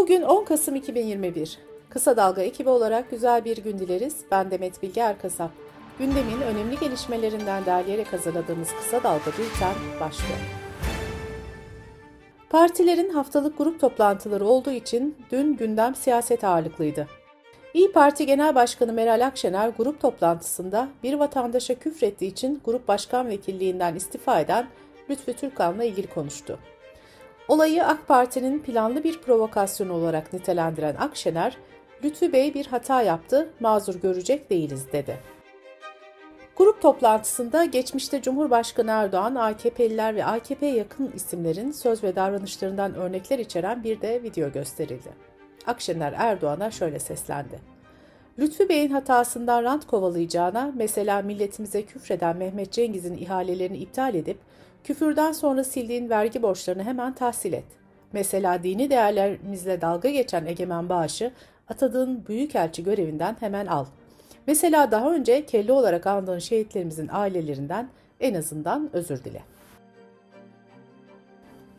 [0.00, 1.58] Bugün 10 Kasım 2021.
[1.90, 4.16] Kısa Dalga ekibi olarak güzel bir gün dileriz.
[4.30, 5.50] Ben Demet Bilge Erkasap.
[5.98, 10.38] Gündemin önemli gelişmelerinden derleyerek hazırladığımız Kısa Dalga Bülten başlıyor.
[12.50, 17.06] Partilerin haftalık grup toplantıları olduğu için dün gündem siyaset ağırlıklıydı.
[17.74, 23.94] İyi Parti Genel Başkanı Meral Akşener grup toplantısında bir vatandaşa küfrettiği için grup başkan vekilliğinden
[23.94, 24.66] istifa eden
[25.10, 26.58] Lütfü Türkan'la ilgili konuştu.
[27.50, 31.56] Olayı AK Parti'nin planlı bir provokasyon olarak nitelendiren Akşener,
[32.04, 35.18] Lütfü Bey bir hata yaptı, mazur görecek değiliz dedi.
[36.56, 43.84] Grup toplantısında geçmişte Cumhurbaşkanı Erdoğan, AKP'liler ve AKP yakın isimlerin söz ve davranışlarından örnekler içeren
[43.84, 45.10] bir de video gösterildi.
[45.66, 47.60] Akşener Erdoğan'a şöyle seslendi.
[48.38, 54.38] Lütfü Bey'in hatasından rant kovalayacağına, mesela milletimize küfreden Mehmet Cengiz'in ihalelerini iptal edip
[54.84, 57.64] Küfürden sonra sildiğin vergi borçlarını hemen tahsil et.
[58.12, 61.32] Mesela dini değerlerimizle dalga geçen Egemen Bağış'ı
[61.68, 63.86] atadığın büyükelçi görevinden hemen al.
[64.46, 67.88] Mesela daha önce kelle olarak andığın şehitlerimizin ailelerinden
[68.20, 69.42] en azından özür dile.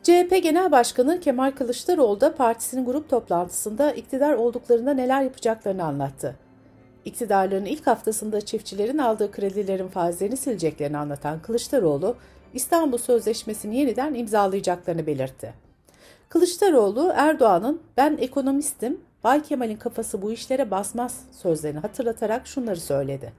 [0.03, 6.36] CHP Genel Başkanı Kemal Kılıçdaroğlu da partisinin grup toplantısında iktidar olduklarında neler yapacaklarını anlattı.
[7.05, 12.15] İktidarların ilk haftasında çiftçilerin aldığı kredilerin faizlerini sileceklerini anlatan Kılıçdaroğlu,
[12.53, 15.53] İstanbul Sözleşmesi'ni yeniden imzalayacaklarını belirtti.
[16.30, 23.33] Kılıçdaroğlu Erdoğan'ın ben ekonomistim, Bay Kemal'in kafası bu işlere basmaz sözlerini hatırlatarak şunları söyledi.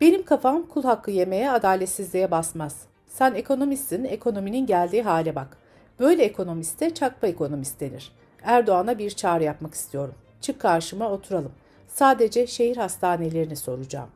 [0.00, 2.76] Benim kafam kul hakkı yemeye, adaletsizliğe basmaz.
[3.06, 5.56] Sen ekonomistsin, ekonominin geldiği hale bak.
[6.00, 8.12] Böyle ekonomiste çakpa ekonomist denir.
[8.42, 10.14] Erdoğan'a bir çağrı yapmak istiyorum.
[10.40, 11.52] Çık karşıma oturalım.
[11.88, 14.08] Sadece şehir hastanelerini soracağım.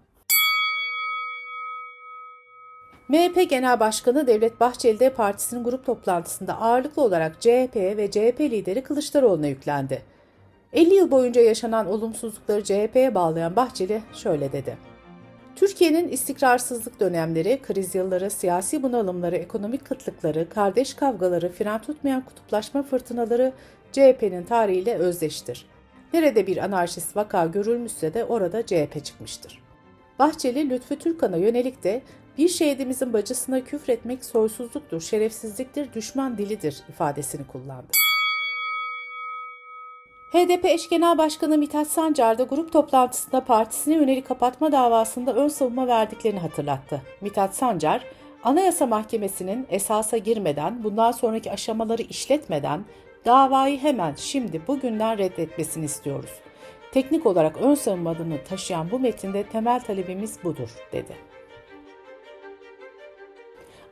[3.12, 8.82] MHP Genel Başkanı Devlet Bahçeli de partisinin grup toplantısında ağırlıklı olarak CHP ve CHP lideri
[8.82, 10.02] Kılıçdaroğlu'na yüklendi.
[10.72, 14.76] 50 yıl boyunca yaşanan olumsuzlukları CHP'ye bağlayan Bahçeli şöyle dedi.
[15.56, 23.52] Türkiye'nin istikrarsızlık dönemleri, kriz yılları, siyasi bunalımları, ekonomik kıtlıkları, kardeş kavgaları, fren tutmayan kutuplaşma fırtınaları
[23.92, 25.66] CHP'nin tarihiyle özdeştir.
[26.14, 29.62] Nerede bir anarşist vaka görülmüşse de orada CHP çıkmıştır.
[30.18, 32.02] Bahçeli, Lütfü Türkan'a yönelik de
[32.38, 37.92] bir şehidimizin bacısına küfretmek soysuzluktur, şerefsizliktir, düşman dilidir ifadesini kullandı.
[40.32, 45.86] HDP eş genel başkanı Mithat Sancar da grup toplantısında partisine yönelik kapatma davasında ön savunma
[45.86, 47.02] verdiklerini hatırlattı.
[47.20, 48.04] Mithat Sancar,
[48.44, 52.84] Anayasa Mahkemesi'nin esasa girmeden, bundan sonraki aşamaları işletmeden
[53.24, 56.30] davayı hemen şimdi bugünden reddetmesini istiyoruz.
[56.92, 61.31] Teknik olarak ön savunma adını taşıyan bu metinde temel talebimiz budur, dedi.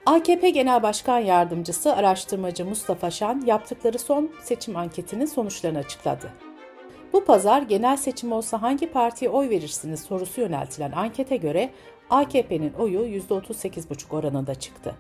[0.07, 6.33] AKP Genel Başkan Yardımcısı araştırmacı Mustafa Şan yaptıkları son seçim anketinin sonuçlarını açıkladı.
[7.13, 11.71] Bu pazar genel seçim olsa hangi partiye oy verirsiniz sorusu yöneltilen ankete göre
[12.11, 14.95] AKP'nin oyu %38,5 oranında çıktı.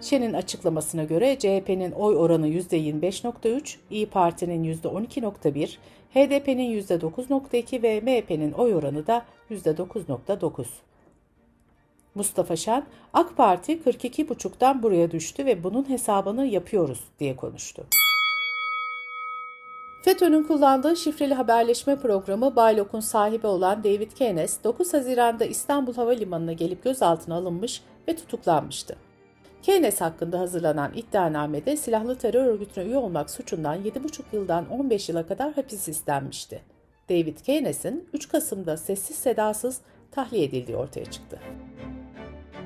[0.00, 5.76] Şen'in açıklamasına göre CHP'nin oy oranı %25.3, İyi Parti'nin %12.1,
[6.14, 10.64] HDP'nin %9.2 ve MHP'nin oy oranı da %9.9.
[12.14, 17.86] Mustafa Şen, AK Parti 42,5'tan buraya düştü ve bunun hesabını yapıyoruz diye konuştu.
[20.02, 26.84] FETÖ'nün kullandığı şifreli haberleşme programı Baylok'un sahibi olan David Keynes, 9 Haziran'da İstanbul Havalimanı'na gelip
[26.84, 28.96] gözaltına alınmış ve tutuklanmıştı.
[29.62, 35.52] Keynes hakkında hazırlanan iddianamede silahlı terör örgütüne üye olmak suçundan 7,5 yıldan 15 yıla kadar
[35.52, 36.62] hapis istenmişti.
[37.08, 41.40] David Keynes'in 3 Kasım'da sessiz sedasız tahliye edildiği ortaya çıktı.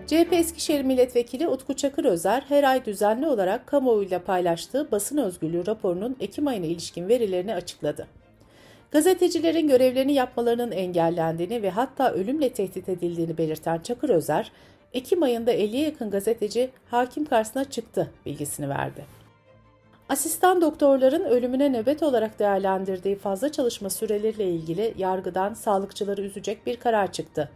[0.06, 6.16] CHP Eskişehir Milletvekili Utku Çakır Özer her ay düzenli olarak kamuoyuyla paylaştığı basın özgürlüğü raporunun
[6.20, 8.06] Ekim ayına ilişkin verilerini açıkladı.
[8.90, 14.52] Gazetecilerin görevlerini yapmalarının engellendiğini ve hatta ölümle tehdit edildiğini belirten Çakır Özer,
[14.92, 19.04] Ekim ayında 50'ye yakın gazeteci hakim karşısına çıktı bilgisini verdi.
[20.08, 27.12] Asistan doktorların ölümüne nöbet olarak değerlendirdiği fazla çalışma süreleriyle ilgili yargıdan sağlıkçıları üzecek bir karar
[27.12, 27.50] çıktı.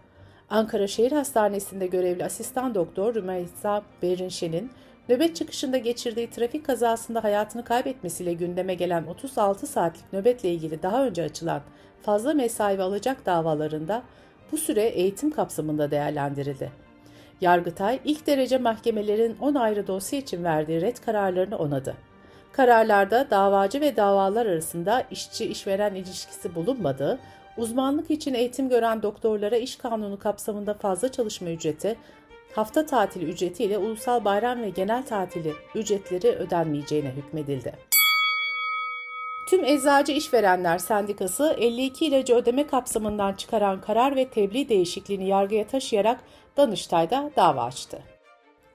[0.51, 4.71] Ankara Şehir Hastanesi'nde görevli asistan doktor Rümeysa Berinşen'in
[5.09, 11.23] nöbet çıkışında geçirdiği trafik kazasında hayatını kaybetmesiyle gündeme gelen 36 saatlik nöbetle ilgili daha önce
[11.23, 11.63] açılan
[12.03, 14.03] fazla mesai ve alacak davalarında
[14.53, 16.73] bu süre eğitim kapsamında değerlendirildi.
[17.41, 21.95] Yargıtay ilk derece mahkemelerin 10 ayrı dosya için verdiği red kararlarını onadı.
[22.53, 27.19] Kararlarda davacı ve davalar arasında işçi-işveren ilişkisi bulunmadığı,
[27.59, 31.97] Uzmanlık için eğitim gören doktorlara iş kanunu kapsamında fazla çalışma ücreti,
[32.55, 37.73] hafta tatili ücreti ile ulusal bayram ve genel tatili ücretleri ödenmeyeceğine hükmedildi.
[39.49, 46.21] Tüm Eczacı İşverenler Sendikası 52 ilacı ödeme kapsamından çıkaran karar ve tebliğ değişikliğini yargıya taşıyarak
[46.57, 47.99] Danıştay'da dava açtı.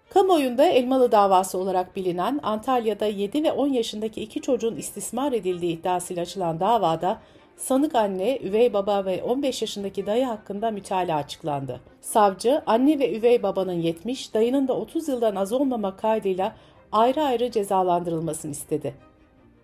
[0.09, 6.21] Kamuoyunda Elmalı davası olarak bilinen Antalya'da 7 ve 10 yaşındaki iki çocuğun istismar edildiği iddiasıyla
[6.21, 7.19] açılan davada
[7.57, 11.81] sanık anne, üvey baba ve 15 yaşındaki dayı hakkında mütalaa açıklandı.
[12.01, 16.55] Savcı, anne ve üvey babanın 70, dayının da 30 yıldan az olmamak kaydıyla
[16.91, 18.95] ayrı ayrı cezalandırılmasını istedi.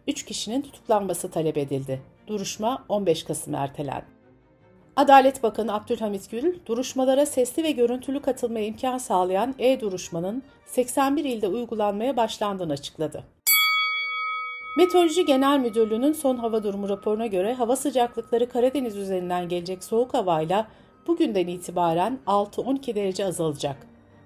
[0.07, 2.01] 3 kişinin tutuklanması talep edildi.
[2.27, 4.19] Duruşma 15 Kasım ertelendi.
[4.95, 12.17] Adalet Bakanı Abdülhamit Gül, duruşmalara sesli ve görüntülü katılmaya imkan sağlayan e-duruşmanın 81 ilde uygulanmaya
[12.17, 13.23] başlandığını açıkladı.
[14.79, 20.67] Meteoroloji Genel Müdürlüğü'nün son hava durumu raporuna göre hava sıcaklıkları Karadeniz üzerinden gelecek soğuk havayla
[21.07, 23.77] bugünden itibaren 6-12 derece azalacak.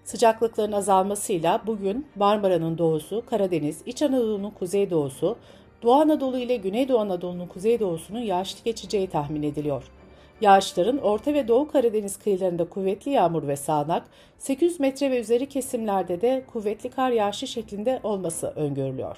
[0.03, 5.37] Sıcaklıkların azalmasıyla bugün Marmara'nın doğusu, Karadeniz, İç Anadolu'nun kuzeydoğusu,
[5.83, 9.83] Doğu Anadolu ile Güneydoğu Anadolu'nun kuzeydoğusunun yağışlı geçeceği tahmin ediliyor.
[10.41, 14.03] Yağışların Orta ve Doğu Karadeniz kıyılarında kuvvetli yağmur ve sağanak,
[14.37, 19.15] 800 metre ve üzeri kesimlerde de kuvvetli kar yağışı şeklinde olması öngörülüyor.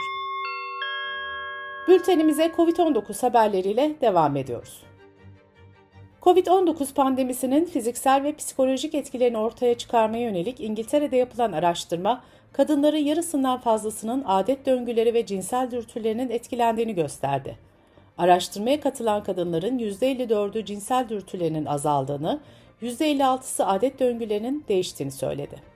[1.87, 4.83] Bültenimize COVID-19 haberleriyle devam ediyoruz.
[6.21, 12.23] Covid-19 pandemisinin fiziksel ve psikolojik etkilerini ortaya çıkarmaya yönelik İngiltere'de yapılan araştırma,
[12.53, 17.57] kadınların yarısından fazlasının adet döngüleri ve cinsel dürtülerinin etkilendiğini gösterdi.
[18.17, 22.39] Araştırmaya katılan kadınların %54'ü cinsel dürtülerinin azaldığını,
[22.81, 25.74] %56'sı adet döngülerinin değiştiğini söyledi.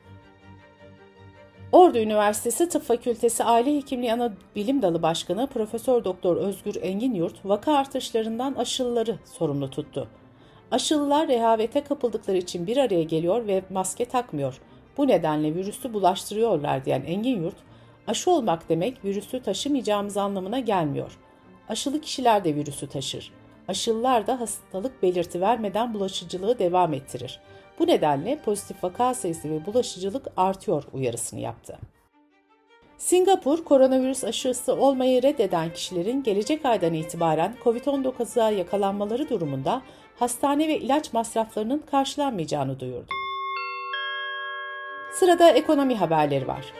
[1.71, 7.45] Ordu Üniversitesi Tıp Fakültesi Aile Hekimliği Ana Bilim Dalı Başkanı Profesör Doktor Özgür Engin Yurt,
[7.45, 10.07] vaka artışlarından aşılıları sorumlu tuttu.
[10.71, 14.61] Aşılılar rehavete kapıldıkları için bir araya geliyor ve maske takmıyor.
[14.97, 17.55] Bu nedenle virüsü bulaştırıyorlar diyen Engin Yurt,
[18.07, 21.17] aşı olmak demek virüsü taşımayacağımız anlamına gelmiyor.
[21.67, 23.31] Aşılı kişiler de virüsü taşır.
[23.67, 27.39] Aşılılar da hastalık belirti vermeden bulaşıcılığı devam ettirir.
[27.79, 31.79] Bu nedenle pozitif vaka sayısı ve bulaşıcılık artıyor uyarısını yaptı.
[32.97, 39.81] Singapur, koronavirüs aşısı olmayı reddeden kişilerin gelecek aydan itibaren COVID-19'a yakalanmaları durumunda
[40.19, 43.13] hastane ve ilaç masraflarının karşılanmayacağını duyurdu.
[45.13, 46.73] Sırada ekonomi haberleri var.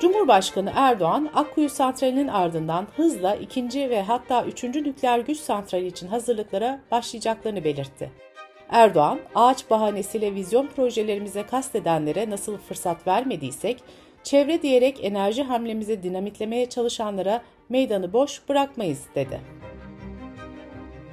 [0.00, 6.80] Cumhurbaşkanı Erdoğan, Akkuyu Santrali'nin ardından hızla ikinci ve hatta üçüncü nükleer güç santrali için hazırlıklara
[6.90, 8.31] başlayacaklarını belirtti.
[8.72, 13.82] Erdoğan, ağaç bahanesiyle vizyon projelerimize kastedenlere nasıl fırsat vermediysek,
[14.22, 19.40] çevre diyerek enerji hamlemizi dinamitlemeye çalışanlara meydanı boş bırakmayız dedi.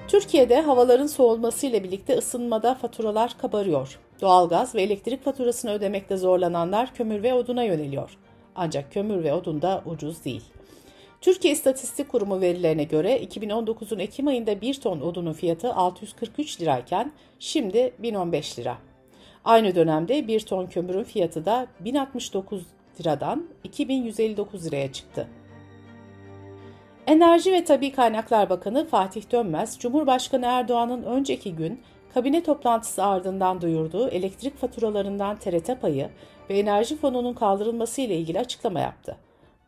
[0.07, 3.99] Türkiye'de havaların soğulmasıyla birlikte ısınmada faturalar kabarıyor.
[4.21, 8.17] Doğalgaz ve elektrik faturasını ödemekte zorlananlar kömür ve oduna yöneliyor.
[8.55, 10.43] Ancak kömür ve odun da ucuz değil.
[11.21, 17.93] Türkiye İstatistik Kurumu verilerine göre 2019'un Ekim ayında 1 ton odunun fiyatı 643 lirayken şimdi
[17.99, 18.77] 1015 lira.
[19.45, 22.63] Aynı dönemde 1 ton kömürün fiyatı da 1069
[22.99, 25.27] liradan 2159 liraya çıktı.
[27.07, 31.81] Enerji ve Tabi Kaynaklar Bakanı Fatih Dönmez, Cumhurbaşkanı Erdoğan'ın önceki gün
[32.13, 36.09] kabine toplantısı ardından duyurduğu elektrik faturalarından TRT payı
[36.49, 39.17] ve enerji fonunun kaldırılması ile ilgili açıklama yaptı.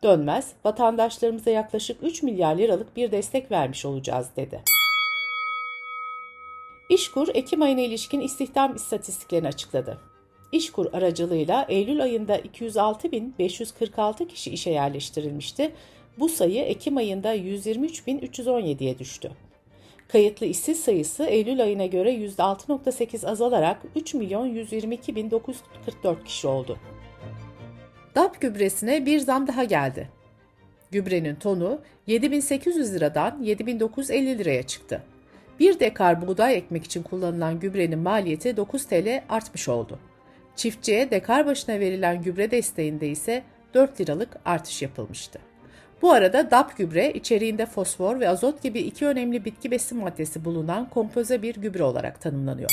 [0.02, 4.62] Dönmez, vatandaşlarımıza yaklaşık 3 milyar liralık bir destek vermiş olacağız dedi.
[6.88, 9.98] İşkur, Ekim ayına ilişkin istihdam istatistiklerini açıkladı.
[10.52, 15.72] İşkur aracılığıyla Eylül ayında 206.546 kişi işe yerleştirilmişti.
[16.18, 19.30] Bu sayı Ekim ayında 123.317'ye düştü.
[20.08, 26.78] Kayıtlı işsiz sayısı Eylül ayına göre %6.8 azalarak 3.122.944 kişi oldu.
[28.14, 30.08] DAP gübresine bir zam daha geldi.
[30.90, 35.02] Gübrenin tonu 7800 liradan 7950 liraya çıktı.
[35.60, 39.98] Bir dekar buğday ekmek için kullanılan gübrenin maliyeti 9 TL artmış oldu.
[40.56, 43.42] Çiftçiye dekar başına verilen gübre desteğinde ise
[43.74, 45.38] 4 liralık artış yapılmıştı.
[46.02, 50.90] Bu arada DAP gübre içeriğinde fosfor ve azot gibi iki önemli bitki besin maddesi bulunan
[50.90, 52.70] kompoze bir gübre olarak tanımlanıyor.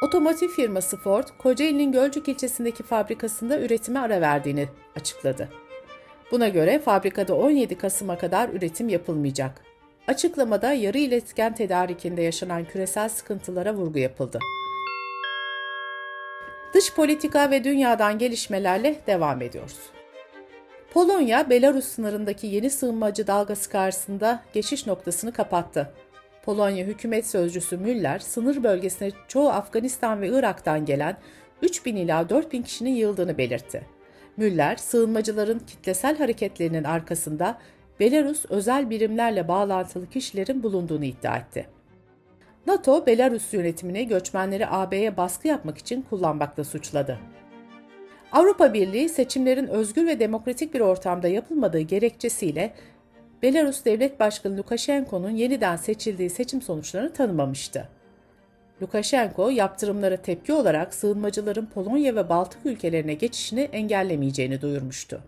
[0.00, 5.48] Otomotiv firması Ford, Kocaeli'nin Gölcük ilçesindeki fabrikasında üretime ara verdiğini açıkladı.
[6.30, 9.62] Buna göre fabrikada 17 Kasım'a kadar üretim yapılmayacak.
[10.06, 14.38] Açıklamada yarı iletken tedarikinde yaşanan küresel sıkıntılara vurgu yapıldı.
[16.74, 19.78] Dış politika ve dünyadan gelişmelerle devam ediyoruz.
[20.94, 25.92] Polonya, Belarus sınırındaki yeni sığınmacı dalgası karşısında geçiş noktasını kapattı.
[26.42, 31.16] Polonya hükümet sözcüsü Müller, sınır bölgesine çoğu Afganistan ve Irak'tan gelen
[31.62, 33.86] 3000 ila 4000 kişinin yığıldığını belirtti.
[34.36, 37.58] Müller, sığınmacıların kitlesel hareketlerinin arkasında
[38.00, 41.66] Belarus özel birimlerle bağlantılı kişilerin bulunduğunu iddia etti.
[42.66, 47.18] NATO, Belarus yönetimini göçmenleri AB'ye baskı yapmak için kullanmakla suçladı.
[48.32, 52.74] Avrupa Birliği seçimlerin özgür ve demokratik bir ortamda yapılmadığı gerekçesiyle
[53.42, 57.88] Belarus Devlet Başkanı Lukashenko'nun yeniden seçildiği seçim sonuçlarını tanımamıştı.
[58.82, 65.20] Lukashenko, yaptırımlara tepki olarak sığınmacıların Polonya ve Baltık ülkelerine geçişini engellemeyeceğini duyurmuştu.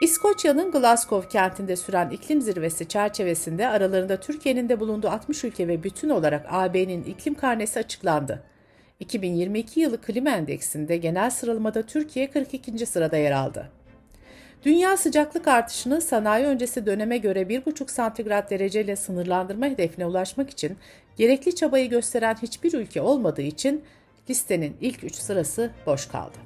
[0.00, 6.10] İskoçya'nın Glasgow kentinde süren iklim zirvesi çerçevesinde aralarında Türkiye'nin de bulunduğu 60 ülke ve bütün
[6.10, 8.42] olarak AB'nin iklim karnesi açıklandı.
[9.00, 12.86] 2022 yılı klima endeksinde genel sıralamada Türkiye 42.
[12.86, 13.79] sırada yer aldı.
[14.64, 20.76] Dünya sıcaklık artışını sanayi öncesi döneme göre 1,5 santigrat dereceyle sınırlandırma hedefine ulaşmak için
[21.16, 23.84] gerekli çabayı gösteren hiçbir ülke olmadığı için
[24.30, 26.36] listenin ilk 3 sırası boş kaldı.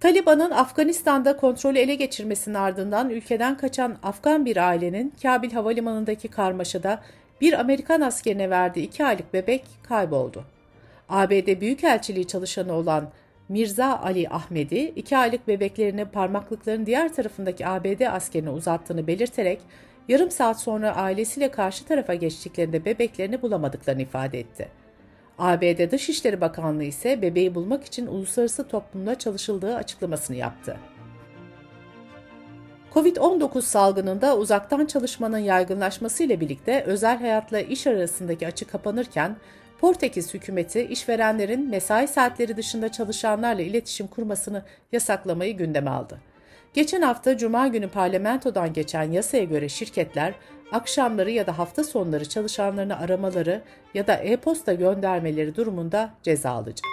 [0.00, 7.02] Taliban'ın Afganistan'da kontrolü ele geçirmesinin ardından ülkeden kaçan Afgan bir ailenin Kabil Havalimanı'ndaki karmaşada
[7.40, 10.44] bir Amerikan askerine verdiği 2 aylık bebek kayboldu.
[11.08, 13.08] ABD Büyükelçiliği çalışanı olan
[13.50, 19.60] Mirza Ali Ahmedi, 2 aylık bebeklerini parmaklıkların diğer tarafındaki ABD askerine uzattığını belirterek
[20.08, 24.68] yarım saat sonra ailesiyle karşı tarafa geçtiklerinde bebeklerini bulamadıklarını ifade etti.
[25.38, 30.76] ABD Dışişleri Bakanlığı ise bebeği bulmak için uluslararası toplumda çalışıldığı açıklamasını yaptı.
[32.94, 39.36] Covid-19 salgınında uzaktan çalışmanın yaygınlaşması ile birlikte özel hayatla iş arasındaki açı kapanırken
[39.80, 46.18] Portekiz hükümeti işverenlerin mesai saatleri dışında çalışanlarla iletişim kurmasını yasaklamayı gündeme aldı.
[46.74, 50.34] Geçen hafta Cuma günü parlamentodan geçen yasaya göre şirketler
[50.72, 53.62] akşamları ya da hafta sonları çalışanlarını aramaları
[53.94, 56.86] ya da e-posta göndermeleri durumunda ceza alacak.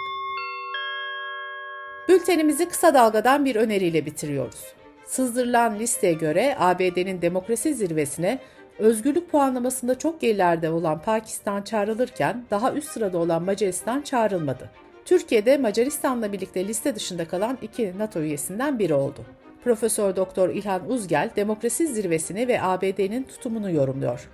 [2.08, 4.64] Bültenimizi kısa dalgadan bir öneriyle bitiriyoruz.
[5.06, 8.38] Sızdırılan listeye göre ABD'nin demokrasi zirvesine
[8.78, 14.70] özgürlük puanlamasında çok gerilerde olan Pakistan çağrılırken daha üst sırada olan Macaristan çağrılmadı.
[15.04, 19.24] Türkiye'de Macaristan'la birlikte liste dışında kalan iki NATO üyesinden biri oldu.
[19.64, 24.28] Profesör Doktor İlhan Uzgel demokrasi zirvesini ve ABD'nin tutumunu yorumluyor.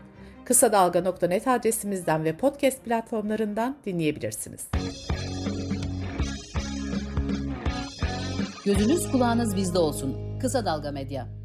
[0.44, 4.68] Kısa Dalga.net adresimizden ve podcast platformlarından dinleyebilirsiniz.
[8.64, 10.38] Gözünüz kulağınız bizde olsun.
[10.40, 11.43] Kısa Dalga Medya.